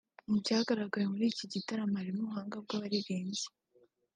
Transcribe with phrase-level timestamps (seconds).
[0.29, 3.45] Mu byagaragaye muri iki gitaramo harimo ubuhanga bw’abaririmbyi